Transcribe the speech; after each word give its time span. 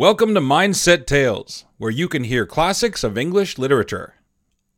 Welcome 0.00 0.32
to 0.32 0.40
Mindset 0.40 1.04
Tales, 1.04 1.66
where 1.76 1.90
you 1.90 2.08
can 2.08 2.24
hear 2.24 2.46
classics 2.46 3.04
of 3.04 3.18
English 3.18 3.58
literature. 3.58 4.14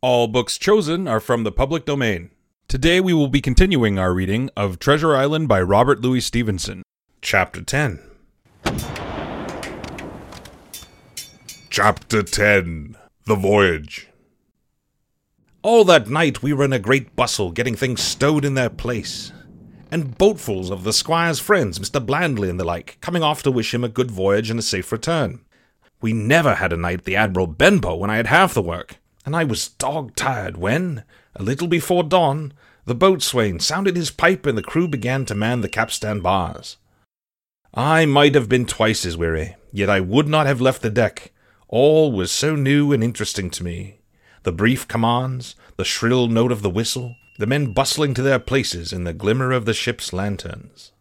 All 0.01 0.27
books 0.27 0.59
chosen 0.59 1.07
are 1.07 1.21
from 1.21 1.45
the 1.45 1.53
public 1.53 1.85
domain. 1.85 2.33
Today 2.67 3.01
we 3.01 3.15
will 3.15 3.29
be 3.29 3.41
continuing 3.41 4.01
our 4.01 4.13
reading 4.13 4.51
of 4.57 4.81
Treasure 4.81 5.15
Island 5.15 5.47
by 5.47 5.63
Robert 5.63 6.01
Louis 6.01 6.23
Stevenson. 6.23 6.83
Chapter 7.21 7.63
10 7.63 8.01
Chapter 11.71 12.25
10 12.25 12.97
The 13.27 13.37
Voyage 13.37 14.09
All 15.63 15.85
that 15.85 16.09
night 16.09 16.43
we 16.43 16.53
were 16.53 16.65
in 16.65 16.73
a 16.73 16.81
great 16.81 17.15
bustle 17.15 17.53
getting 17.53 17.77
things 17.77 18.03
stowed 18.03 18.45
in 18.45 18.55
their 18.55 18.71
place, 18.71 19.31
and 19.93 20.17
boatfuls 20.17 20.71
of 20.71 20.85
the 20.85 20.93
squire's 20.93 21.39
friends, 21.39 21.79
Mr. 21.79 22.05
Blandly 22.05 22.49
and 22.49 22.59
the 22.59 22.65
like, 22.65 22.97
coming 23.03 23.23
off 23.23 23.43
to 23.43 23.51
wish 23.51 23.75
him 23.75 23.85
a 23.85 23.91
good 23.91 24.11
voyage 24.11 24.49
and 24.49 24.59
a 24.59 24.63
safe 24.63 24.91
return. 24.91 25.45
We 26.01 26.15
never 26.15 26.55
had 26.55 26.73
a 26.73 26.79
night 26.79 27.01
at 27.01 27.05
the 27.05 27.15
Admiral 27.15 27.47
Benbow 27.47 27.97
when 27.97 28.09
I 28.09 28.17
had 28.17 28.29
half 28.29 28.55
the 28.55 28.63
work, 28.63 28.97
and 29.27 29.37
I 29.37 29.45
was 29.45 29.69
dog 29.69 30.17
tired 30.17 30.57
when, 30.57 31.05
a 31.37 31.43
little 31.43 31.69
before 31.69 32.03
dawn, 32.03 32.55
the 32.87 32.95
boatswain 32.95 33.61
sounded 33.61 33.95
his 33.95 34.11
pipe 34.11 34.47
and 34.47 34.57
the 34.57 34.63
crew 34.63 34.89
began 34.89 35.27
to 35.27 35.35
man 35.35 35.61
the 35.61 35.69
capstan 35.69 36.21
bars. 36.21 36.79
I 37.75 38.07
might 38.07 38.35
have 38.35 38.49
been 38.49 38.65
twice 38.65 39.05
as 39.05 39.19
weary, 39.19 39.57
yet 39.73 39.91
I 39.91 40.01
would 40.01 40.27
not 40.27 40.47
have 40.47 40.63
left 40.63 40.81
the 40.81 40.91
deck. 40.91 41.33
All 41.69 42.11
was 42.11 42.33
so 42.33 42.57
new 42.57 42.93
and 42.93 43.05
interesting 43.05 43.51
to 43.51 43.63
me. 43.63 43.99
The 44.43 44.53
brief 44.53 44.89
commands, 44.89 45.55
the 45.77 45.85
shrill 45.85 46.29
note 46.29 46.51
of 46.51 46.63
the 46.63 46.71
whistle, 46.71 47.17
the 47.39 47.47
men 47.47 47.73
bustling 47.73 48.15
to 48.15 48.23
their 48.23 48.39
places 48.39 48.93
in 48.93 49.05
the 49.05 49.13
glimmer 49.13 49.53
of 49.53 49.65
the 49.65 49.75
ship's 49.75 50.13
lanterns. 50.13 50.93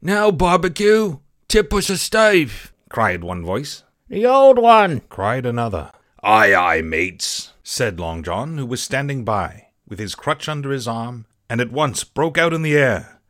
Now, 0.00 0.30
barbecue, 0.30 1.18
tip 1.48 1.72
us 1.72 1.90
a 1.90 1.98
stave, 1.98 2.72
cried 2.88 3.22
one 3.22 3.44
voice. 3.44 3.84
The 4.08 4.26
old 4.26 4.58
one, 4.58 5.00
cried 5.08 5.46
another. 5.46 5.90
Aye, 6.22 6.54
aye, 6.54 6.82
mates, 6.82 7.52
said 7.62 7.98
Long 7.98 8.22
John, 8.22 8.58
who 8.58 8.66
was 8.66 8.82
standing 8.82 9.24
by, 9.24 9.68
with 9.88 9.98
his 9.98 10.14
crutch 10.14 10.48
under 10.48 10.70
his 10.70 10.86
arm, 10.86 11.26
and 11.48 11.60
at 11.60 11.72
once 11.72 12.04
broke 12.04 12.38
out 12.38 12.52
in 12.52 12.62
the 12.62 12.76
air, 12.76 13.20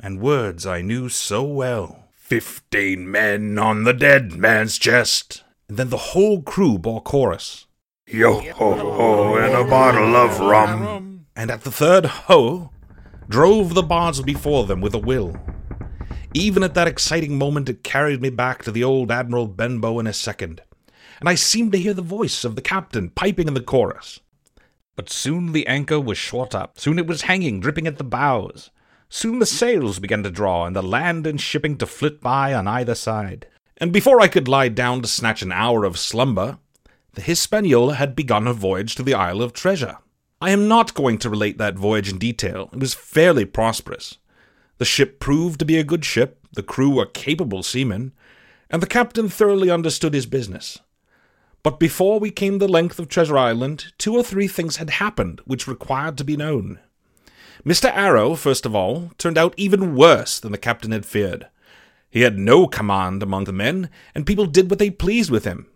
and 0.00 0.20
words 0.20 0.66
I 0.66 0.82
knew 0.82 1.08
so 1.08 1.42
well. 1.42 2.08
Fifteen 2.14 3.10
men 3.10 3.58
on 3.58 3.84
the 3.84 3.92
dead 3.92 4.32
man's 4.32 4.78
chest. 4.78 5.44
And 5.68 5.76
then 5.76 5.90
the 5.90 5.96
whole 5.96 6.42
crew 6.42 6.78
bore 6.78 7.02
chorus. 7.02 7.66
Yo 8.06 8.40
ho 8.40 8.74
ho, 8.74 9.36
and 9.36 9.54
a 9.54 9.64
bottle 9.64 10.16
of 10.16 10.40
rum. 10.40 11.11
And 11.34 11.50
at 11.50 11.62
the 11.62 11.70
third 11.70 12.06
ho, 12.06 12.70
drove 13.28 13.74
the 13.74 13.82
bars 13.82 14.20
before 14.20 14.66
them 14.66 14.80
with 14.80 14.94
a 14.94 14.98
will. 14.98 15.36
Even 16.34 16.62
at 16.62 16.74
that 16.74 16.88
exciting 16.88 17.38
moment, 17.38 17.68
it 17.68 17.84
carried 17.84 18.22
me 18.22 18.30
back 18.30 18.62
to 18.64 18.72
the 18.72 18.84
old 18.84 19.10
Admiral 19.10 19.46
Benbow 19.46 19.98
in 19.98 20.06
a 20.06 20.12
second 20.12 20.62
and 21.22 21.28
I 21.28 21.36
seemed 21.36 21.70
to 21.70 21.78
hear 21.78 21.94
the 21.94 22.02
voice 22.02 22.44
of 22.44 22.56
the 22.56 22.60
captain 22.60 23.08
piping 23.08 23.46
in 23.46 23.54
the 23.54 23.60
chorus. 23.60 24.18
But 24.96 25.08
soon 25.08 25.52
the 25.52 25.68
anchor 25.68 26.00
was 26.00 26.18
shot 26.18 26.52
up, 26.52 26.80
soon 26.80 26.98
it 26.98 27.06
was 27.06 27.22
hanging, 27.22 27.60
dripping 27.60 27.86
at 27.86 27.96
the 27.96 28.02
bows. 28.02 28.70
Soon 29.08 29.38
the 29.38 29.46
sails 29.46 30.00
began 30.00 30.24
to 30.24 30.32
draw, 30.32 30.66
and 30.66 30.74
the 30.74 30.82
land 30.82 31.24
and 31.24 31.40
shipping 31.40 31.78
to 31.78 31.86
flit 31.86 32.20
by 32.20 32.52
on 32.52 32.66
either 32.66 32.96
side. 32.96 33.46
And 33.76 33.92
before 33.92 34.20
I 34.20 34.26
could 34.26 34.48
lie 34.48 34.66
down 34.68 35.00
to 35.02 35.06
snatch 35.06 35.42
an 35.42 35.52
hour 35.52 35.84
of 35.84 35.96
slumber, 35.96 36.58
the 37.12 37.22
Hispaniola 37.22 37.94
had 37.94 38.16
begun 38.16 38.46
her 38.46 38.52
voyage 38.52 38.96
to 38.96 39.04
the 39.04 39.14
Isle 39.14 39.42
of 39.42 39.52
Treasure. 39.52 39.98
I 40.42 40.50
am 40.50 40.66
not 40.66 40.94
going 40.94 41.18
to 41.18 41.30
relate 41.30 41.58
that 41.58 41.76
voyage 41.76 42.10
in 42.10 42.18
detail. 42.18 42.68
It 42.72 42.80
was 42.80 42.94
fairly 42.94 43.44
prosperous. 43.44 44.18
The 44.78 44.84
ship 44.84 45.20
proved 45.20 45.60
to 45.60 45.64
be 45.64 45.78
a 45.78 45.84
good 45.84 46.04
ship, 46.04 46.44
the 46.52 46.64
crew 46.64 46.90
were 46.90 47.06
capable 47.06 47.62
seamen, 47.62 48.10
and 48.68 48.82
the 48.82 48.88
captain 48.88 49.28
thoroughly 49.28 49.70
understood 49.70 50.14
his 50.14 50.26
business. 50.26 50.80
But 51.62 51.78
before 51.78 52.18
we 52.18 52.32
came 52.32 52.58
the 52.58 52.66
length 52.66 52.98
of 52.98 53.08
Treasure 53.08 53.38
Island, 53.38 53.92
two 53.98 54.16
or 54.16 54.24
three 54.24 54.48
things 54.48 54.78
had 54.78 54.90
happened 54.90 55.40
which 55.44 55.68
required 55.68 56.18
to 56.18 56.24
be 56.24 56.36
known. 56.36 56.80
Mr. 57.64 57.88
Arrow, 57.94 58.34
first 58.34 58.66
of 58.66 58.74
all, 58.74 59.12
turned 59.18 59.38
out 59.38 59.54
even 59.56 59.94
worse 59.94 60.40
than 60.40 60.50
the 60.50 60.58
captain 60.58 60.90
had 60.90 61.06
feared. 61.06 61.46
He 62.10 62.22
had 62.22 62.36
no 62.36 62.66
command 62.66 63.22
among 63.22 63.44
the 63.44 63.52
men, 63.52 63.90
and 64.12 64.26
people 64.26 64.46
did 64.46 64.70
what 64.70 64.80
they 64.80 64.90
pleased 64.90 65.30
with 65.30 65.44
him. 65.44 65.68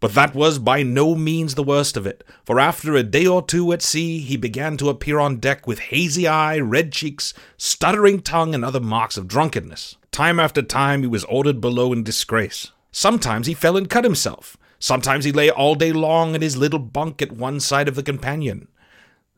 But 0.00 0.14
that 0.14 0.34
was 0.34 0.58
by 0.58 0.82
no 0.82 1.14
means 1.14 1.54
the 1.54 1.62
worst 1.62 1.96
of 1.96 2.06
it, 2.06 2.22
for 2.44 2.60
after 2.60 2.94
a 2.94 3.02
day 3.02 3.26
or 3.26 3.42
two 3.42 3.72
at 3.72 3.82
sea, 3.82 4.20
he 4.20 4.36
began 4.36 4.76
to 4.76 4.88
appear 4.88 5.18
on 5.18 5.38
deck 5.38 5.66
with 5.66 5.78
hazy 5.78 6.28
eye, 6.28 6.58
red 6.58 6.92
cheeks, 6.92 7.34
stuttering 7.56 8.20
tongue, 8.20 8.54
and 8.54 8.64
other 8.64 8.80
marks 8.80 9.16
of 9.16 9.26
drunkenness. 9.26 9.96
Time 10.12 10.38
after 10.38 10.62
time 10.62 11.02
he 11.02 11.08
was 11.08 11.24
ordered 11.24 11.60
below 11.60 11.92
in 11.92 12.04
disgrace. 12.04 12.70
Sometimes 12.92 13.46
he 13.46 13.54
fell 13.54 13.76
and 13.76 13.90
cut 13.90 14.04
himself, 14.04 14.56
Sometimes 14.78 15.24
he 15.24 15.32
lay 15.32 15.50
all 15.50 15.74
day 15.74 15.92
long 15.92 16.34
in 16.34 16.42
his 16.42 16.56
little 16.56 16.78
bunk 16.78 17.20
at 17.20 17.32
one 17.32 17.60
side 17.60 17.88
of 17.88 17.94
the 17.94 18.02
companion. 18.02 18.68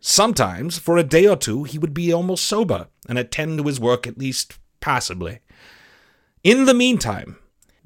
Sometimes, 0.00 0.78
for 0.78 0.97
a 0.97 1.03
day 1.03 1.26
or 1.26 1.37
two, 1.37 1.65
he 1.65 1.78
would 1.78 1.94
be 1.94 2.12
almost 2.12 2.44
sober 2.44 2.88
and 3.09 3.19
attend 3.19 3.59
to 3.59 3.65
his 3.65 3.81
work 3.81 4.06
at 4.06 4.19
least 4.19 4.59
passably. 4.81 5.41
In 6.43 6.65
the 6.65 6.75
meantime, 6.75 7.37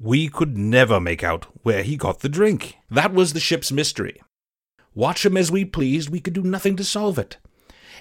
we 0.05 0.29
could 0.29 0.55
never 0.55 0.99
make 0.99 1.23
out 1.23 1.47
where 1.63 1.81
he 1.81 1.97
got 1.97 2.19
the 2.19 2.29
drink. 2.29 2.75
That 2.91 3.11
was 3.11 3.33
the 3.33 3.39
ship's 3.39 3.71
mystery. 3.71 4.21
Watch 4.93 5.25
him 5.25 5.35
as 5.35 5.51
we 5.51 5.65
pleased, 5.65 6.09
we 6.09 6.19
could 6.19 6.33
do 6.33 6.43
nothing 6.43 6.75
to 6.75 6.83
solve 6.83 7.17
it. 7.17 7.37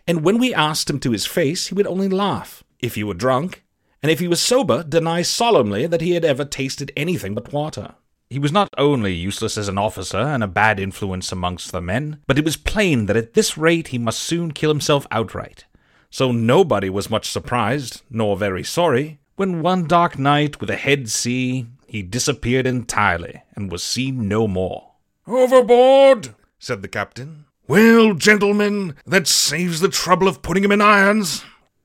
And 0.07 0.23
when 0.23 0.37
we 0.37 0.53
asked 0.53 0.91
him 0.91 1.01
to 1.01 1.13
his 1.13 1.25
face, 1.25 1.69
he 1.69 1.75
would 1.75 1.87
only 1.87 2.11
laugh, 2.11 2.63
if 2.79 2.95
he 2.95 3.03
were 3.03 3.15
drunk, 3.15 3.65
and 4.03 4.13
if 4.13 4.21
he 4.21 4.29
was 4.29 4.43
sober, 4.43 4.85
deny 4.85 5.23
solemnly 5.23 5.87
that 5.87 6.03
he 6.03 6.11
had 6.11 6.27
ever 6.27 6.45
tasted 6.45 6.93
anything 6.95 7.35
but 7.35 7.55
water. 7.55 7.95
He 8.29 8.39
was 8.39 8.53
not 8.53 8.69
only 8.77 9.15
useless 9.15 9.57
as 9.57 9.69
an 9.69 9.79
officer 9.79 10.19
and 10.19 10.45
a 10.45 10.47
bad 10.47 10.79
influence 10.79 11.33
amongst 11.33 11.73
the 11.73 11.81
men, 11.81 12.21
but 12.27 12.39
it 12.39 12.45
was 12.45 12.59
plain 12.59 13.07
that 13.07 13.17
at 13.17 13.33
this 13.33 13.57
rate 13.57 13.89
he 13.89 13.99
must 13.99 14.19
soon 14.19 14.53
kill 14.53 14.71
himself 14.71 15.07
outright. 15.11 15.65
So 16.11 16.33
nobody 16.33 16.91
was 16.91 17.09
much 17.09 17.31
surprised, 17.31 18.03
nor 18.11 18.37
very 18.37 18.63
sorry, 18.63 19.21
when 19.37 19.63
one 19.63 19.87
dark 19.87 20.19
night, 20.19 20.61
with 20.61 20.71
a 20.71 20.77
head 20.77 21.09
sea, 21.09 21.67
he 21.95 22.03
disappeared 22.03 22.67
entirely 22.67 23.41
and 23.55 23.71
was 23.71 23.81
seen 23.81 24.27
no 24.27 24.49
more. 24.49 24.95
Overboard, 25.29 26.35
said 26.59 26.83
the 26.83 26.89
captain. 26.89 27.45
Well, 27.69 28.15
gentlemen, 28.15 28.97
that 29.07 29.29
saves 29.29 29.79
the 29.79 29.89
trouble 29.89 30.27
of 30.27 30.43
putting 30.43 30.65
him 30.65 30.73
in 30.73 30.81
irons. 30.81 31.45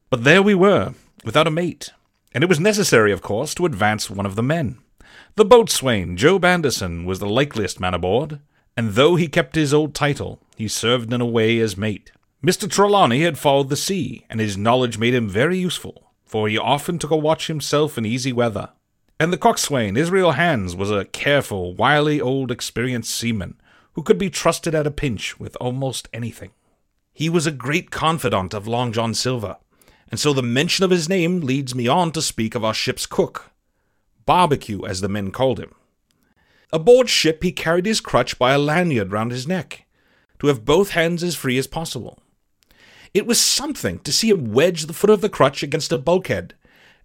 But 0.10 0.24
there 0.24 0.42
we 0.42 0.56
were, 0.56 0.96
without 1.24 1.46
a 1.46 1.52
mate, 1.52 1.92
and 2.34 2.44
it 2.44 2.50
was 2.50 2.60
necessary, 2.60 3.12
of 3.12 3.22
course, 3.22 3.54
to 3.54 3.68
advance 3.68 4.10
one 4.10 4.26
of 4.26 4.36
the 4.36 4.42
men. 4.42 4.80
The 5.36 5.46
boatswain, 5.46 6.18
Job 6.18 6.44
Anderson, 6.44 7.06
was 7.06 7.20
the 7.20 7.30
likeliest 7.30 7.80
man 7.80 7.94
aboard, 7.94 8.40
and 8.76 8.94
though 8.94 9.16
he 9.16 9.28
kept 9.28 9.54
his 9.54 9.76
old 9.76 9.94
title, 9.94 10.42
he 10.58 10.68
served 10.68 11.14
in 11.14 11.22
a 11.22 11.26
way 11.28 11.60
as 11.60 11.78
mate. 11.78 12.12
Mr. 12.44 12.68
Trelawney 12.68 13.22
had 13.22 13.38
followed 13.38 13.70
the 13.70 13.76
sea, 13.76 14.26
and 14.28 14.40
his 14.40 14.58
knowledge 14.58 14.98
made 14.98 15.14
him 15.14 15.30
very 15.30 15.60
useful, 15.60 16.12
for 16.26 16.50
he 16.50 16.58
often 16.58 16.98
took 16.98 17.12
a 17.12 17.16
watch 17.16 17.46
himself 17.46 17.96
in 17.96 18.08
easy 18.08 18.34
weather. 18.34 18.70
And 19.22 19.34
the 19.34 19.38
coxswain, 19.38 19.98
Israel 19.98 20.32
Hands, 20.32 20.74
was 20.78 20.90
a 20.90 21.04
careful, 21.04 21.74
wily 21.74 22.22
old 22.22 22.52
experienced 22.52 23.14
seaman 23.14 23.60
who 23.94 24.02
could 24.02 24.18
be 24.18 24.30
trusted 24.30 24.74
at 24.74 24.88
a 24.88 24.92
pinch 24.92 25.38
with 25.38 25.58
almost 25.60 26.08
anything. 26.14 26.52
He 27.12 27.28
was 27.28 27.46
a 27.46 27.52
great 27.52 27.92
confidant 27.92 28.54
of 28.54 28.66
Long 28.66 28.94
John 28.94 29.14
Silver, 29.14 29.58
and 30.10 30.18
so 30.18 30.32
the 30.32 30.42
mention 30.42 30.86
of 30.86 30.92
his 30.92 31.10
name 31.10 31.42
leads 31.42 31.76
me 31.76 31.86
on 31.86 32.14
to 32.14 32.22
speak 32.22 32.56
of 32.56 32.64
our 32.64 32.74
ship's 32.74 33.06
cook, 33.06 33.52
barbecue, 34.26 34.86
as 34.86 35.02
the 35.02 35.10
men 35.10 35.32
called 35.32 35.60
him. 35.60 35.76
Aboard 36.72 37.10
ship, 37.10 37.44
he 37.44 37.52
carried 37.52 37.88
his 37.88 38.00
crutch 38.00 38.40
by 38.40 38.54
a 38.54 38.58
lanyard 38.58 39.12
round 39.12 39.34
his 39.34 39.46
neck, 39.46 39.86
to 40.40 40.48
have 40.48 40.64
both 40.64 40.92
hands 40.92 41.24
as 41.24 41.36
free 41.36 41.58
as 41.58 41.68
possible. 41.68 42.20
It 43.14 43.26
was 43.26 43.42
something 43.42 44.00
to 44.00 44.14
see 44.14 44.30
him 44.30 44.54
wedge 44.54 44.86
the 44.86 44.94
foot 44.94 45.10
of 45.10 45.20
the 45.20 45.28
crutch 45.28 45.62
against 45.62 45.92
a 45.92 45.98
bulkhead, 45.98 46.54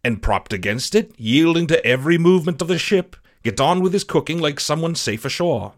and 0.05 0.23
propped 0.23 0.53
against 0.53 0.95
it, 0.95 1.13
yielding 1.17 1.67
to 1.69 1.85
every 1.85 2.19
movement 2.19 2.61
of 2.61 2.69
the 2.69 2.79
ship, 2.79 3.17
get 3.43 3.61
on 3.61 3.81
with 3.81 3.93
his 3.93 4.05
cooking 4.05 4.39
like 4.39 4.61
someone 4.61 4.95
safe 4.95 5.25
ashore. 5.25 5.73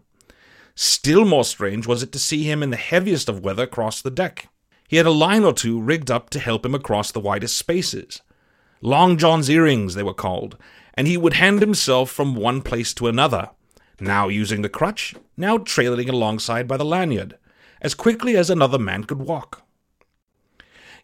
Still 0.75 1.25
more 1.25 1.45
strange 1.45 1.87
was 1.87 2.03
it 2.03 2.11
to 2.11 2.19
see 2.19 2.43
him 2.43 2.61
in 2.61 2.69
the 2.69 2.77
heaviest 2.77 3.29
of 3.29 3.43
weather 3.43 3.65
cross 3.65 4.01
the 4.01 4.11
deck. 4.11 4.49
He 4.87 4.97
had 4.97 5.05
a 5.05 5.11
line 5.11 5.43
or 5.43 5.53
two 5.53 5.81
rigged 5.81 6.11
up 6.11 6.29
to 6.31 6.39
help 6.39 6.65
him 6.65 6.75
across 6.75 7.11
the 7.11 7.19
widest 7.19 7.57
spaces. 7.57 8.21
Long 8.81 9.17
John's 9.17 9.49
earrings, 9.49 9.95
they 9.95 10.03
were 10.03 10.13
called, 10.13 10.55
and 10.93 11.07
he 11.07 11.17
would 11.17 11.33
hand 11.33 11.61
himself 11.61 12.11
from 12.11 12.35
one 12.35 12.61
place 12.61 12.93
to 12.95 13.07
another, 13.07 13.49
now 13.99 14.27
using 14.27 14.61
the 14.61 14.69
crutch, 14.69 15.15
now 15.35 15.57
trailing 15.57 16.09
alongside 16.09 16.67
by 16.67 16.77
the 16.77 16.85
lanyard, 16.85 17.37
as 17.81 17.95
quickly 17.95 18.37
as 18.37 18.49
another 18.49 18.77
man 18.79 19.03
could 19.03 19.19
walk. 19.19 19.63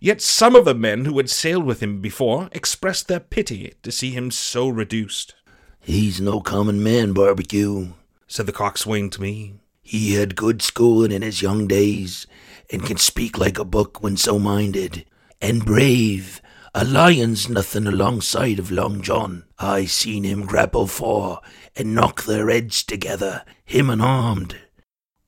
Yet 0.04 0.22
some 0.22 0.54
of 0.54 0.66
the 0.66 0.76
men 0.76 1.06
who 1.06 1.16
had 1.16 1.30
sailed 1.30 1.64
with 1.64 1.82
him 1.82 2.02
before 2.02 2.50
expressed 2.52 3.08
their 3.08 3.22
pity 3.22 3.74
to 3.84 3.90
see 3.90 4.12
him 4.12 4.32
so 4.32 4.68
reduced. 4.68 5.34
He's 5.80 6.20
no 6.20 6.42
common 6.42 6.84
man, 6.84 7.14
Barbecue, 7.14 7.94
said 8.28 8.46
the 8.46 8.52
coxswain 8.52 9.10
to 9.12 9.22
me. 9.22 9.62
He 9.82 10.16
had 10.16 10.36
good 10.36 10.62
schooling 10.62 11.14
in 11.14 11.22
his 11.22 11.42
young 11.42 11.70
days, 11.70 12.28
and 12.70 12.86
can 12.86 12.98
speak 12.98 13.38
like 13.38 13.58
a 13.58 13.64
book 13.64 14.04
when 14.04 14.18
so 14.18 14.38
minded, 14.38 15.06
and 15.40 15.64
brave, 15.64 16.42
A 16.76 16.84
lion's 16.84 17.48
nothing 17.48 17.88
alongside 17.88 18.60
of 18.60 18.72
Long 18.72 19.02
John. 19.02 19.46
I 19.58 19.86
seen 19.86 20.26
him 20.26 20.46
grapple 20.46 20.88
four 20.88 21.40
and 21.78 21.96
knock 21.96 22.26
their 22.26 22.50
heads 22.50 22.84
together, 22.84 23.46
him 23.64 23.90
unarmed. 23.90 24.58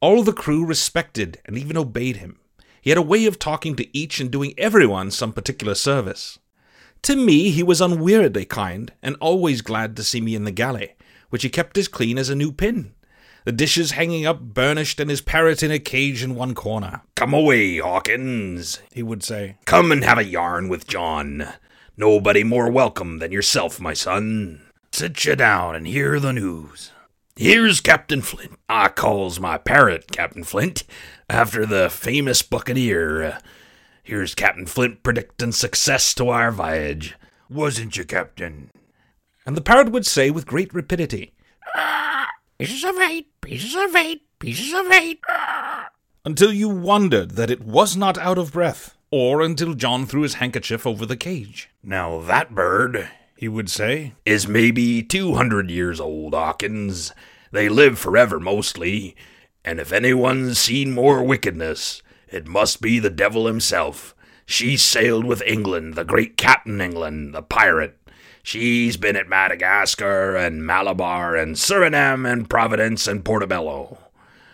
All 0.02 0.22
the 0.22 0.34
crew 0.34 0.66
respected 0.66 1.40
and 1.46 1.58
even 1.58 1.78
obeyed 1.78 2.18
him. 2.18 2.40
He 2.86 2.92
had 2.92 3.00
a 3.00 3.02
way 3.02 3.26
of 3.26 3.40
talking 3.40 3.76
to 3.78 3.98
each 3.98 4.20
and 4.20 4.30
doing 4.30 4.54
everyone 4.60 5.10
some 5.10 5.34
particular 5.34 5.74
service. 5.74 6.38
To 7.02 7.16
me, 7.16 7.50
he 7.50 7.64
was 7.64 7.82
unweariedly 7.82 8.46
kind, 8.46 8.94
and 9.02 9.16
always 9.20 9.64
glad 9.64 9.96
to 9.96 10.04
see 10.04 10.22
me 10.22 10.36
in 10.36 10.44
the 10.44 10.52
galley, 10.52 10.94
which 11.32 11.42
he 11.42 11.50
kept 11.50 11.80
as 11.80 11.88
clean 11.88 12.20
as 12.20 12.30
a 12.30 12.36
new 12.36 12.52
pin. 12.52 12.94
The 13.44 13.52
dishes 13.52 13.92
hanging 13.92 14.28
up 14.28 14.40
burnished, 14.40 15.00
and 15.00 15.10
his 15.10 15.20
parrot 15.20 15.64
in 15.64 15.72
a 15.72 15.80
cage 15.80 16.22
in 16.22 16.36
one 16.36 16.54
corner. 16.54 17.02
Come 17.16 17.34
away, 17.34 17.80
Hawkins, 17.80 18.82
he 18.94 19.02
would 19.02 19.24
say. 19.24 19.58
Come 19.66 19.92
and 19.92 20.04
have 20.04 20.20
a 20.20 20.24
yarn 20.24 20.70
with 20.70 20.86
John. 20.86 21.54
Nobody 21.98 22.44
more 22.44 22.70
welcome 22.70 23.18
than 23.18 23.32
yourself, 23.32 23.80
my 23.80 23.96
son. 23.96 24.62
Sit 24.92 25.26
you 25.26 25.36
down 25.36 25.76
and 25.76 25.88
hear 25.88 26.20
the 26.20 26.34
news. 26.34 26.92
Here's 27.38 27.82
Captain 27.82 28.22
Flint. 28.22 28.54
I 28.70 28.88
calls 28.88 29.42
my 29.42 29.58
parrot 29.58 30.10
Captain 30.10 30.46
Flint, 30.46 30.86
after 31.30 31.66
the 31.66 31.90
famous 31.90 32.42
buccaneer. 32.42 33.24
Uh, 33.24 33.40
here's 34.02 34.34
Captain 34.34 34.66
Flint 34.66 35.04
predicting 35.04 35.52
success 35.52 36.14
to 36.14 36.30
our 36.30 36.50
voyage. 36.50 37.16
Wasn't 37.50 37.98
you, 37.98 38.06
Captain? 38.06 38.72
And 39.46 39.58
the 39.58 39.62
parrot 39.62 39.92
would 39.92 40.06
say 40.06 40.32
with 40.32 40.48
great 40.48 40.74
rapidity, 40.74 41.34
ah, 41.76 42.26
Pieces 42.58 42.86
of 42.86 42.98
eight, 43.00 43.30
pieces 43.42 43.76
of 43.76 43.94
eight, 43.98 44.22
pieces 44.40 44.74
of 44.74 44.90
eight. 44.94 45.20
Until 46.24 46.54
you 46.54 46.70
wondered 46.70 47.32
that 47.32 47.52
it 47.52 47.66
was 47.66 47.98
not 47.98 48.18
out 48.18 48.38
of 48.38 48.54
breath, 48.54 48.96
or 49.12 49.42
until 49.42 49.74
John 49.74 50.06
threw 50.06 50.22
his 50.22 50.36
handkerchief 50.36 50.88
over 50.88 51.06
the 51.06 51.18
cage. 51.18 51.70
Now 51.84 52.22
that 52.22 52.56
bird, 52.56 53.10
he 53.36 53.48
would 53.48 53.70
say, 53.70 54.14
is 54.26 54.48
maybe 54.48 55.04
two 55.04 55.36
hundred 55.36 55.70
years 55.70 56.00
old, 56.00 56.34
Hawkins. 56.34 57.12
They 57.52 57.70
live 57.70 58.00
forever 58.00 58.40
mostly, 58.40 59.16
and 59.64 59.80
if 59.80 59.92
anyone's 59.92 60.58
seen 60.58 60.94
more 60.94 61.24
wickedness, 61.24 62.02
it 62.28 62.48
must 62.48 62.82
be 62.82 63.00
the 63.00 63.10
devil 63.10 63.48
himself. 63.48 64.16
She 64.46 64.78
sailed 64.78 65.26
with 65.26 65.42
England, 65.44 65.96
the 65.96 66.06
great 66.06 66.38
Captain 66.38 66.80
England, 66.80 67.34
the 67.34 67.42
pirate, 67.42 67.98
She's 68.46 68.96
been 68.96 69.16
at 69.16 69.28
Madagascar 69.28 70.36
and 70.36 70.64
Malabar 70.64 71.36
and 71.36 71.56
Suriname 71.56 72.32
and 72.32 72.48
Providence 72.48 73.08
and 73.08 73.26
Portobello. 73.26 73.98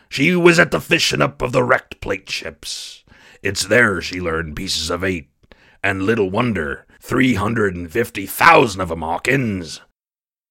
She 0.07 0.33
was 0.33 0.59
at 0.59 0.71
the 0.71 0.79
fishing 0.79 1.21
up 1.21 1.41
of 1.41 1.51
the 1.51 1.61
wrecked 1.61 1.99
plate 1.99 2.29
ships. 2.29 3.03
It's 3.43 3.65
there 3.65 3.99
she 3.99 4.21
learned 4.21 4.55
pieces 4.55 4.89
of 4.89 5.03
eight, 5.03 5.27
and 5.83 6.03
little 6.03 6.29
wonder, 6.29 6.85
three 7.01 7.33
hundred 7.33 7.75
and 7.75 7.91
fifty 7.91 8.25
thousand 8.25 8.81
of 8.81 8.91
'em, 8.91 9.01
Hawkins. 9.01 9.81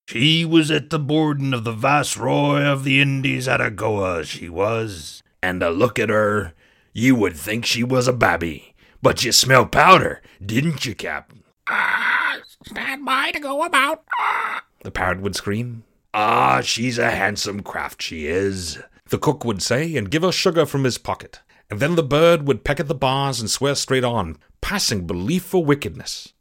She 0.08 0.44
was 0.44 0.70
at 0.70 0.90
the 0.90 0.98
boarding 0.98 1.54
of 1.54 1.62
the 1.64 1.72
Viceroy 1.72 2.62
of 2.62 2.82
the 2.82 3.00
Indies 3.00 3.46
at 3.46 3.60
Agoa, 3.60 4.24
she 4.24 4.48
was. 4.48 5.22
And 5.42 5.60
to 5.60 5.70
look 5.70 5.98
at 5.98 6.08
her, 6.08 6.52
you 6.92 7.14
would 7.14 7.36
think 7.36 7.64
she 7.64 7.84
was 7.84 8.08
a 8.08 8.12
babby. 8.12 8.74
But 9.00 9.24
you 9.24 9.30
smell 9.30 9.66
powder, 9.66 10.20
didn't 10.44 10.84
you, 10.84 10.94
Captain? 10.94 11.44
Ah, 11.68 12.38
stand 12.66 13.04
by 13.04 13.30
to 13.30 13.38
go 13.38 13.62
about. 13.62 14.02
Ah. 14.18 14.64
The 14.82 14.90
parrot 14.90 15.20
would 15.20 15.36
scream. 15.36 15.84
Ah, 16.12 16.60
she's 16.60 16.98
a 16.98 17.12
handsome 17.12 17.62
craft, 17.62 18.02
she 18.02 18.26
is. 18.26 18.80
The 19.08 19.18
cook 19.18 19.44
would 19.44 19.62
say, 19.62 19.94
and 19.96 20.10
give 20.10 20.24
us 20.24 20.34
sugar 20.34 20.66
from 20.66 20.82
his 20.84 20.98
pocket. 20.98 21.40
And 21.70 21.78
then 21.78 21.94
the 21.94 22.02
bird 22.02 22.48
would 22.48 22.64
peck 22.64 22.80
at 22.80 22.88
the 22.88 22.94
bars 22.96 23.40
and 23.40 23.48
swear 23.48 23.76
straight 23.76 24.02
on, 24.02 24.38
passing 24.60 25.06
belief 25.06 25.44
for 25.44 25.64
wickedness. 25.64 26.32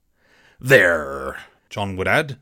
There, 0.60 1.38
John 1.70 1.96
would 1.96 2.08
add. 2.08 2.38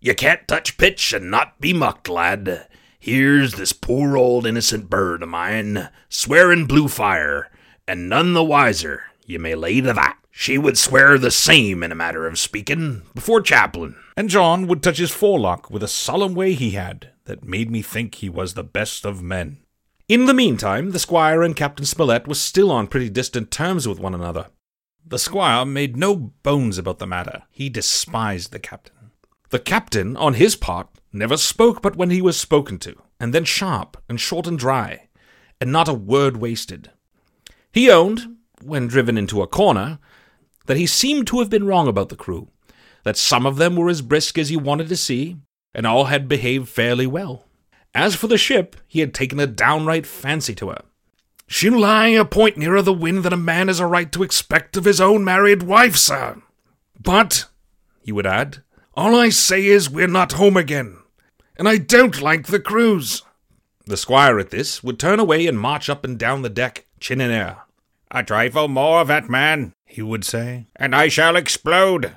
You 0.00 0.14
can't 0.14 0.48
touch 0.48 0.78
pitch 0.78 1.12
and 1.12 1.30
not 1.30 1.60
be 1.60 1.72
mucked, 1.72 2.08
lad. 2.08 2.66
Here's 2.98 3.54
this 3.54 3.72
poor 3.72 4.16
old 4.16 4.46
innocent 4.46 4.90
bird 4.90 5.22
of 5.22 5.28
mine, 5.28 5.88
swearing 6.08 6.66
blue 6.66 6.88
fire, 6.88 7.50
and 7.86 8.08
none 8.08 8.32
the 8.32 8.44
wiser, 8.44 9.04
you 9.26 9.38
may 9.38 9.54
lay 9.54 9.80
to 9.80 9.92
that. 9.92 10.18
She 10.30 10.58
would 10.58 10.78
swear 10.78 11.18
the 11.18 11.30
same 11.30 11.82
in 11.82 11.92
a 11.92 11.96
matter 11.96 12.26
of 12.26 12.38
speaking 12.38 13.02
before 13.14 13.40
Chaplain. 13.40 13.96
And 14.16 14.28
John 14.28 14.66
would 14.66 14.82
touch 14.82 14.98
his 14.98 15.10
forelock 15.10 15.70
with 15.70 15.82
a 15.82 15.88
solemn 15.88 16.34
way 16.34 16.54
he 16.54 16.70
had 16.70 17.10
that 17.24 17.44
made 17.44 17.70
me 17.70 17.82
think 17.82 18.16
he 18.16 18.28
was 18.28 18.54
the 18.54 18.64
best 18.64 19.04
of 19.04 19.22
men. 19.22 19.58
In 20.08 20.26
the 20.26 20.34
meantime, 20.34 20.90
the 20.90 20.98
squire 20.98 21.42
and 21.42 21.54
Captain 21.54 21.86
Smollett 21.86 22.26
were 22.26 22.34
still 22.34 22.70
on 22.70 22.88
pretty 22.88 23.08
distant 23.08 23.50
terms 23.50 23.86
with 23.86 24.00
one 24.00 24.14
another. 24.14 24.46
The 25.04 25.18
squire 25.18 25.64
made 25.64 25.96
no 25.96 26.14
bones 26.42 26.78
about 26.78 26.98
the 26.98 27.06
matter. 27.06 27.42
He 27.50 27.68
despised 27.68 28.52
the 28.52 28.58
captain. 28.58 29.10
The 29.50 29.58
captain, 29.58 30.16
on 30.16 30.34
his 30.34 30.56
part, 30.56 30.88
never 31.12 31.36
spoke 31.36 31.82
but 31.82 31.96
when 31.96 32.10
he 32.10 32.22
was 32.22 32.38
spoken 32.38 32.78
to, 32.78 32.96
and 33.20 33.34
then 33.34 33.44
sharp 33.44 33.96
and 34.08 34.20
short 34.20 34.46
and 34.46 34.58
dry, 34.58 35.08
and 35.60 35.70
not 35.70 35.88
a 35.88 35.94
word 35.94 36.38
wasted. 36.38 36.90
He 37.72 37.90
owned, 37.90 38.36
when 38.62 38.86
driven 38.86 39.18
into 39.18 39.42
a 39.42 39.46
corner, 39.46 39.98
that 40.66 40.76
he 40.76 40.86
seemed 40.86 41.26
to 41.26 41.40
have 41.40 41.50
been 41.50 41.66
wrong 41.66 41.88
about 41.88 42.08
the 42.08 42.16
crew, 42.16 42.48
that 43.04 43.16
some 43.16 43.44
of 43.44 43.56
them 43.56 43.76
were 43.76 43.90
as 43.90 44.02
brisk 44.02 44.38
as 44.38 44.48
he 44.48 44.56
wanted 44.56 44.88
to 44.88 44.96
see, 44.96 45.36
and 45.74 45.86
all 45.86 46.04
had 46.04 46.28
behaved 46.28 46.68
fairly 46.68 47.06
well. 47.06 47.46
As 47.94 48.14
for 48.14 48.28
the 48.28 48.38
ship, 48.38 48.76
he 48.86 49.00
had 49.00 49.12
taken 49.12 49.40
a 49.40 49.46
downright 49.46 50.06
fancy 50.06 50.54
to 50.54 50.70
her. 50.70 50.82
She'll 51.46 51.78
lie 51.78 52.08
a 52.08 52.24
point 52.24 52.56
nearer 52.56 52.82
the 52.82 52.92
wind 52.92 53.24
than 53.24 53.32
a 53.32 53.36
man 53.36 53.68
has 53.68 53.80
a 53.80 53.86
right 53.86 54.10
to 54.12 54.22
expect 54.22 54.76
of 54.76 54.84
his 54.84 55.00
own 55.00 55.24
married 55.24 55.62
wife, 55.62 55.96
sir. 55.96 56.40
But, 57.00 57.46
he 58.02 58.12
would 58.12 58.26
add, 58.26 58.62
all 58.94 59.14
I 59.14 59.28
say 59.28 59.66
is 59.66 59.90
we're 59.90 60.06
not 60.06 60.32
home 60.32 60.56
again, 60.56 60.98
and 61.56 61.68
I 61.68 61.78
don't 61.78 62.20
like 62.20 62.46
the 62.46 62.60
cruise. 62.60 63.22
The 63.86 63.96
squire 63.96 64.38
at 64.38 64.50
this 64.50 64.82
would 64.84 64.98
turn 64.98 65.18
away 65.18 65.46
and 65.46 65.58
march 65.58 65.88
up 65.90 66.04
and 66.04 66.18
down 66.18 66.42
the 66.42 66.48
deck, 66.48 66.86
chin 67.00 67.20
in 67.20 67.30
air. 67.30 67.62
A 68.10 68.22
trifle 68.22 68.68
more 68.68 69.00
of 69.00 69.08
that 69.08 69.28
man, 69.28 69.72
he 69.86 70.02
would 70.02 70.24
say, 70.24 70.68
and 70.76 70.94
I 70.94 71.08
shall 71.08 71.36
explode. 71.36 72.12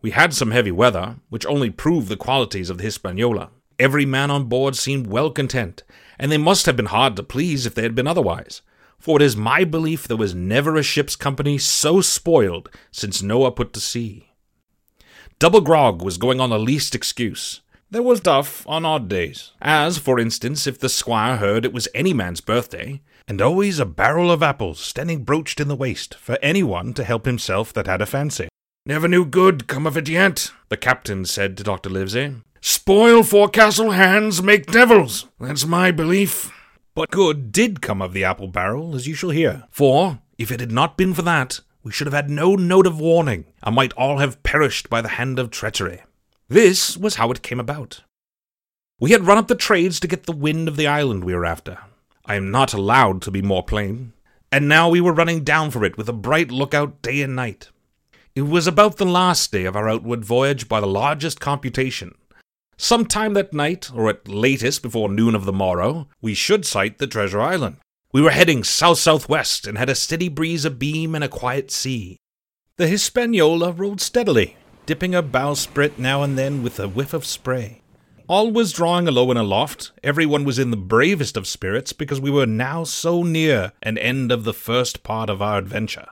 We 0.00 0.12
had 0.12 0.32
some 0.34 0.52
heavy 0.52 0.70
weather, 0.70 1.16
which 1.28 1.44
only 1.46 1.70
proved 1.70 2.08
the 2.08 2.16
qualities 2.16 2.70
of 2.70 2.78
the 2.78 2.84
Hispaniola. 2.84 3.50
Every 3.78 4.06
man 4.06 4.30
on 4.30 4.44
board 4.44 4.76
seemed 4.76 5.06
well 5.06 5.30
content, 5.30 5.82
and 6.18 6.32
they 6.32 6.38
must 6.38 6.66
have 6.66 6.76
been 6.76 6.86
hard 6.86 7.16
to 7.16 7.22
please 7.22 7.66
if 7.66 7.74
they 7.74 7.82
had 7.82 7.94
been 7.94 8.06
otherwise. 8.06 8.62
For 8.98 9.16
it 9.16 9.22
is 9.22 9.36
my 9.36 9.64
belief 9.64 10.08
there 10.08 10.16
was 10.16 10.34
never 10.34 10.76
a 10.76 10.82
ship's 10.82 11.16
company 11.16 11.58
so 11.58 12.00
spoiled 12.00 12.70
since 12.90 13.22
Noah 13.22 13.52
put 13.52 13.72
to 13.74 13.80
sea. 13.80 14.30
Double 15.38 15.60
grog 15.60 16.02
was 16.02 16.16
going 16.16 16.40
on 16.40 16.50
the 16.50 16.58
least 16.58 16.94
excuse. 16.94 17.60
There 17.90 18.02
was 18.02 18.20
duff 18.20 18.66
on 18.66 18.84
odd 18.84 19.08
days, 19.08 19.52
as, 19.60 19.98
for 19.98 20.18
instance, 20.18 20.66
if 20.66 20.78
the 20.78 20.88
squire 20.88 21.36
heard 21.36 21.64
it 21.64 21.72
was 21.72 21.88
any 21.94 22.14
man's 22.14 22.40
birthday, 22.40 23.02
and 23.28 23.40
always 23.42 23.78
a 23.78 23.84
barrel 23.84 24.30
of 24.30 24.42
apples 24.42 24.80
standing 24.80 25.24
broached 25.24 25.60
in 25.60 25.68
the 25.68 25.76
waist 25.76 26.14
for 26.14 26.38
anyone 26.40 26.94
to 26.94 27.04
help 27.04 27.26
himself 27.26 27.72
that 27.74 27.86
had 27.86 28.00
a 28.00 28.06
fancy. 28.06 28.48
Never 28.86 29.08
knew 29.08 29.24
good 29.24 29.66
come 29.66 29.86
of 29.86 29.96
it 29.96 30.08
yet, 30.08 30.52
the 30.68 30.76
captain 30.76 31.24
said 31.24 31.56
to 31.56 31.64
Dr. 31.64 31.90
Livesey. 31.90 32.36
Spoil 32.68 33.22
forecastle 33.22 33.92
hands 33.92 34.42
make 34.42 34.66
devils. 34.66 35.28
That's 35.38 35.64
my 35.64 35.92
belief. 35.92 36.50
But 36.96 37.12
good 37.12 37.52
did 37.52 37.80
come 37.80 38.02
of 38.02 38.12
the 38.12 38.24
apple 38.24 38.48
barrel, 38.48 38.96
as 38.96 39.06
you 39.06 39.14
shall 39.14 39.30
hear. 39.30 39.68
For, 39.70 40.18
if 40.36 40.50
it 40.50 40.58
had 40.58 40.72
not 40.72 40.96
been 40.96 41.14
for 41.14 41.22
that, 41.22 41.60
we 41.84 41.92
should 41.92 42.08
have 42.08 42.12
had 42.12 42.28
no 42.28 42.56
note 42.56 42.88
of 42.88 42.98
warning, 42.98 43.44
and 43.62 43.76
might 43.76 43.92
all 43.92 44.18
have 44.18 44.42
perished 44.42 44.90
by 44.90 45.00
the 45.00 45.10
hand 45.10 45.38
of 45.38 45.52
treachery. 45.52 46.02
This 46.48 46.96
was 46.96 47.14
how 47.14 47.30
it 47.30 47.42
came 47.42 47.60
about. 47.60 48.02
We 48.98 49.12
had 49.12 49.28
run 49.28 49.38
up 49.38 49.46
the 49.46 49.54
trades 49.54 50.00
to 50.00 50.08
get 50.08 50.26
the 50.26 50.32
wind 50.32 50.66
of 50.66 50.76
the 50.76 50.88
island 50.88 51.22
we 51.22 51.36
were 51.36 51.46
after, 51.46 51.78
I 52.24 52.34
am 52.34 52.50
not 52.50 52.74
allowed 52.74 53.22
to 53.22 53.30
be 53.30 53.42
more 53.42 53.62
plain. 53.62 54.12
And 54.50 54.68
now 54.68 54.88
we 54.88 55.00
were 55.00 55.12
running 55.12 55.44
down 55.44 55.70
for 55.70 55.84
it 55.84 55.96
with 55.96 56.08
a 56.08 56.12
bright 56.12 56.50
lookout 56.50 57.00
day 57.00 57.22
and 57.22 57.36
night. 57.36 57.68
It 58.34 58.42
was 58.42 58.66
about 58.66 58.96
the 58.96 59.06
last 59.06 59.52
day 59.52 59.66
of 59.66 59.76
our 59.76 59.88
outward 59.88 60.24
voyage 60.24 60.68
by 60.68 60.80
the 60.80 60.88
largest 60.88 61.38
computation. 61.38 62.16
Some 62.78 63.06
time 63.06 63.32
that 63.34 63.54
night, 63.54 63.90
or 63.94 64.10
at 64.10 64.28
latest 64.28 64.82
before 64.82 65.08
noon 65.08 65.34
of 65.34 65.46
the 65.46 65.52
morrow, 65.52 66.08
we 66.20 66.34
should 66.34 66.66
sight 66.66 66.98
the 66.98 67.06
treasure 67.06 67.40
island. 67.40 67.78
We 68.12 68.20
were 68.20 68.30
heading 68.30 68.64
south 68.64 68.98
southwest 68.98 69.66
and 69.66 69.78
had 69.78 69.88
a 69.88 69.94
steady 69.94 70.28
breeze 70.28 70.64
abeam 70.64 71.14
and 71.14 71.24
a 71.24 71.28
quiet 71.28 71.70
sea. 71.70 72.18
The 72.76 72.86
Hispaniola 72.86 73.72
rode 73.72 74.00
steadily, 74.00 74.56
dipping 74.84 75.14
her 75.14 75.22
bowsprit 75.22 75.98
now 75.98 76.22
and 76.22 76.36
then 76.38 76.62
with 76.62 76.78
a 76.78 76.88
whiff 76.88 77.14
of 77.14 77.24
spray. 77.24 77.80
All 78.28 78.50
was 78.50 78.72
drawing 78.72 79.08
alow 79.08 79.30
and 79.30 79.38
aloft. 79.38 79.92
Everyone 80.02 80.44
was 80.44 80.58
in 80.58 80.70
the 80.70 80.76
bravest 80.76 81.36
of 81.36 81.46
spirits 81.46 81.92
because 81.92 82.20
we 82.20 82.30
were 82.30 82.46
now 82.46 82.84
so 82.84 83.22
near 83.22 83.72
an 83.82 83.96
end 83.96 84.30
of 84.30 84.44
the 84.44 84.52
first 84.54 85.02
part 85.02 85.30
of 85.30 85.40
our 85.40 85.58
adventure. 85.58 86.08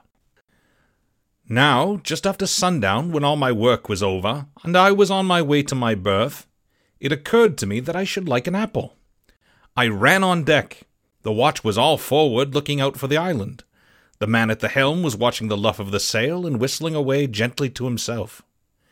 Now, 1.49 2.00
just 2.02 2.26
after 2.26 2.47
sundown, 2.47 3.12
when 3.12 3.25
all 3.25 3.37
my 3.37 3.52
work 3.52 3.88
was 3.88 4.02
over, 4.02 4.47
and 4.62 4.76
I 4.76 4.92
was 4.92 5.11
on 5.11 5.26
my 5.26 5.42
way 5.42 5.62
to 5.64 5.75
my 5.75 5.94
berth, 5.94 6.47
it 7.00 7.12
occurred 7.12 7.58
to 7.58 7.66
me 7.66 7.80
that 7.80 7.96
I 7.96 8.04
should 8.04 8.28
like 8.28 8.46
an 8.46 8.54
apple. 8.54 8.96
I 9.76 9.88
ran 9.88 10.22
on 10.22 10.44
deck. 10.44 10.82
The 11.22 11.32
watch 11.32 11.64
was 11.64 11.76
all 11.76 11.98
forward, 11.98 12.54
looking 12.54 12.80
out 12.80 12.96
for 12.96 13.08
the 13.08 13.16
island. 13.16 13.64
The 14.18 14.26
man 14.26 14.50
at 14.50 14.60
the 14.60 14.68
helm 14.68 15.02
was 15.02 15.16
watching 15.16 15.48
the 15.48 15.56
luff 15.56 15.80
of 15.80 15.90
the 15.90 16.00
sail 16.00 16.46
and 16.46 16.60
whistling 16.60 16.94
away 16.94 17.26
gently 17.26 17.68
to 17.70 17.84
himself. 17.84 18.42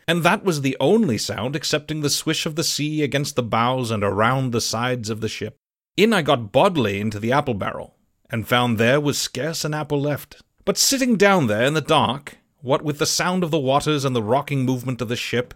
And 0.09 0.25
that 0.25 0.44
was 0.44 0.61
the 0.61 0.76
only 0.80 1.16
sound 1.16 1.54
excepting 1.54 2.00
the 2.00 2.11
swish 2.11 2.44
of 2.44 2.56
the 2.56 2.64
sea 2.64 3.02
against 3.02 3.37
the 3.37 3.42
bows 3.42 3.90
and 3.90 4.02
around 4.02 4.50
the 4.50 4.61
sides 4.61 5.09
of 5.11 5.21
the 5.21 5.28
ship. 5.28 5.56
In 5.97 6.12
I 6.12 6.23
got 6.23 6.52
bodily 6.52 7.00
into 7.00 7.21
the 7.21 7.32
apple 7.32 7.54
barrel, 7.54 7.97
and 8.28 8.49
found 8.49 8.78
there 8.78 9.00
was 9.00 9.18
scarce 9.18 9.64
an 9.64 9.75
apple 9.75 10.00
left. 10.00 10.42
But 10.64 10.78
sitting 10.78 11.16
down 11.16 11.47
there 11.47 11.64
in 11.64 11.75
the 11.75 11.80
dark, 11.80 12.38
what 12.61 12.82
with 12.82 12.99
the 12.99 13.06
sound 13.06 13.44
of 13.44 13.50
the 13.50 13.59
waters 13.59 14.04
and 14.04 14.16
the 14.16 14.23
rocking 14.23 14.64
movement 14.64 15.00
of 15.00 15.09
the 15.09 15.16
ship, 15.16 15.54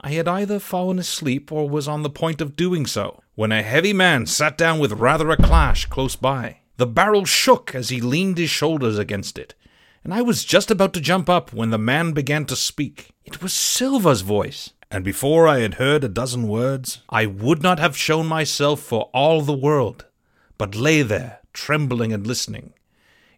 I 0.00 0.10
had 0.10 0.28
either 0.28 0.58
fallen 0.58 0.98
asleep 0.98 1.50
or 1.50 1.68
was 1.68 1.88
on 1.88 2.02
the 2.02 2.10
point 2.10 2.40
of 2.40 2.54
doing 2.54 2.86
so, 2.86 3.20
when 3.34 3.50
a 3.50 3.62
heavy 3.62 3.92
man 3.92 4.26
sat 4.26 4.56
down 4.56 4.78
with 4.78 4.92
rather 4.92 5.30
a 5.30 5.36
clash 5.36 5.86
close 5.86 6.14
by. 6.14 6.58
The 6.76 6.86
barrel 6.86 7.24
shook 7.24 7.74
as 7.74 7.88
he 7.88 8.00
leaned 8.00 8.38
his 8.38 8.50
shoulders 8.50 8.98
against 8.98 9.36
it, 9.38 9.54
and 10.04 10.14
I 10.14 10.22
was 10.22 10.44
just 10.44 10.70
about 10.70 10.92
to 10.94 11.00
jump 11.00 11.28
up 11.28 11.52
when 11.52 11.70
the 11.70 11.78
man 11.78 12.12
began 12.12 12.44
to 12.46 12.54
speak. 12.56 13.10
It 13.24 13.42
was 13.42 13.52
Silver's 13.52 14.20
voice, 14.20 14.70
and 14.90 15.04
before 15.04 15.48
I 15.48 15.58
had 15.58 15.74
heard 15.74 16.04
a 16.04 16.08
dozen 16.08 16.46
words, 16.46 17.02
I 17.08 17.26
would 17.26 17.62
not 17.62 17.80
have 17.80 17.96
shown 17.96 18.26
myself 18.26 18.80
for 18.80 19.10
all 19.12 19.42
the 19.42 19.52
world, 19.52 20.06
but 20.56 20.76
lay 20.76 21.02
there, 21.02 21.40
trembling 21.52 22.12
and 22.12 22.24
listening, 22.24 22.74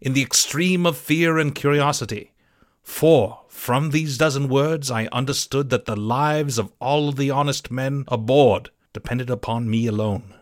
in 0.01 0.13
the 0.13 0.23
extreme 0.23 0.85
of 0.85 0.99
fear 0.99 1.39
and 1.39 1.55
curiosity. 1.55 2.33
For 2.83 3.43
from 3.49 3.91
these 3.91 4.19
dozen 4.19 4.49
words 4.49 4.91
I 4.91 5.07
understood 5.13 5.71
that 5.71 5.85
the 5.85 5.97
lives 5.97 6.59
of 6.59 6.73
all 6.81 7.13
the 7.13 7.31
honest 7.31 7.71
men 7.71 8.05
aboard 8.09 8.71
depended 8.93 9.31
upon 9.31 9.71
me 9.71 9.87
alone. 9.87 10.35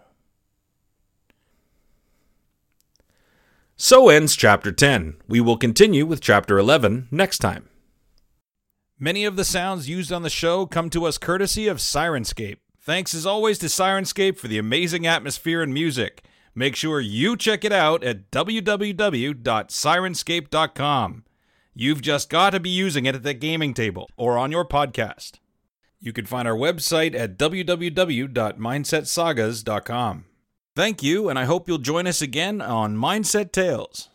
So 3.77 4.09
ends 4.09 4.35
chapter 4.35 4.73
10. 4.73 5.19
We 5.29 5.41
will 5.41 5.57
continue 5.57 6.05
with 6.05 6.21
chapter 6.21 6.59
11 6.59 7.07
next 7.13 7.39
time. 7.39 7.69
Many 8.99 9.25
of 9.25 9.37
the 9.37 9.45
sounds 9.45 9.89
used 9.89 10.13
on 10.13 10.23
the 10.23 10.31
show 10.31 10.67
come 10.67 10.91
to 10.91 11.05
us 11.05 11.19
courtesy 11.19 11.69
of 11.69 11.79
Syrinscape. 11.79 12.57
Thanks 12.81 13.15
as 13.15 13.25
always 13.25 13.59
to 13.59 13.67
Syrinscape 13.67 14.37
for 14.37 14.49
the 14.49 14.59
amazing 14.59 15.07
atmosphere 15.07 15.63
and 15.63 15.73
music. 15.73 16.25
Make 16.55 16.75
sure 16.75 17.01
you 17.01 17.37
check 17.37 17.65
it 17.65 17.71
out 17.71 18.03
at 18.03 18.33
www.syrinscape.com. 18.33 21.25
You've 21.81 22.03
just 22.03 22.29
got 22.29 22.51
to 22.51 22.59
be 22.59 22.71
using 22.71 23.07
it 23.07 23.15
at 23.15 23.23
the 23.23 23.35
gaming 23.35 23.73
table 23.73 24.11
or 24.17 24.37
on 24.37 24.51
your 24.51 24.65
podcast. 24.65 25.39
You 26.01 26.13
can 26.13 26.27
find 26.27 26.49
our 26.49 26.57
website 26.57 27.15
at 27.15 27.39
www.mindsetsagas.com. 27.39 30.25
Thank 30.75 31.05
you, 31.05 31.29
and 31.29 31.39
I 31.39 31.45
hope 31.45 31.69
you'll 31.69 31.79
join 31.79 32.09
us 32.09 32.21
again 32.21 32.61
on 32.61 32.97
Mindset 32.97 33.53
Tales. 33.53 34.09